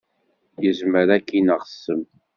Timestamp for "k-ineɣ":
1.27-1.61